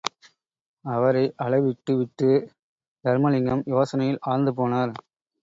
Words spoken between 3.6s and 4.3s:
யோசனையில்